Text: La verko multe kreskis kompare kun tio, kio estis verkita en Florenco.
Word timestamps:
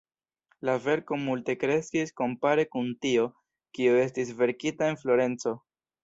La 0.67 0.73
verko 0.83 1.17
multe 1.25 1.55
kreskis 1.63 2.13
kompare 2.21 2.65
kun 2.75 2.89
tio, 3.07 3.25
kio 3.79 3.95
estis 4.05 4.33
verkita 4.39 4.89
en 4.93 4.99
Florenco. 5.03 5.55